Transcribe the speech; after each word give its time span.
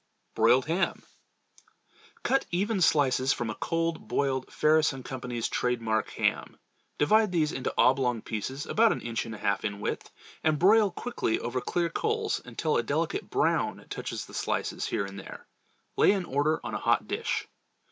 Broiled 0.33 0.65
Ham. 0.65 1.03
Cut 2.23 2.47
even 2.49 2.81
slices 2.81 3.33
from 3.33 3.51
a 3.51 3.61
cold 3.61 4.07
boiled 4.07 4.51
Ferris 4.51 4.95
& 5.03 5.03
Co.'s 5.05 5.47
"Trade 5.47 5.79
Mark" 5.79 6.09
ham. 6.13 6.57
Divide 6.97 7.31
these 7.31 7.51
into 7.51 7.71
oblong 7.77 8.23
pieces 8.23 8.65
about 8.65 8.91
an 8.91 9.01
inch 9.01 9.27
and 9.27 9.35
a 9.35 9.37
half 9.37 9.63
in 9.63 9.79
width, 9.79 10.09
and 10.43 10.57
broil 10.57 10.89
quickly 10.89 11.37
over 11.37 11.61
clear 11.61 11.91
coals 11.91 12.41
until 12.43 12.77
a 12.77 12.81
delicate 12.81 13.29
brown 13.29 13.85
touches 13.91 14.25
the 14.25 14.33
slices 14.33 14.87
here 14.87 15.05
and 15.05 15.19
there. 15.19 15.45
Lay 15.95 16.13
in 16.13 16.25
order 16.25 16.59
on 16.63 16.73
a 16.73 16.79
hot 16.79 17.07
dish. 17.07 17.47